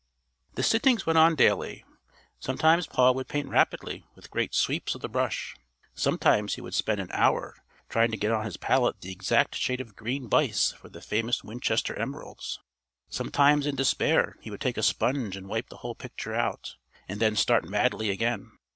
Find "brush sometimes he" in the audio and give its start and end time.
5.07-6.61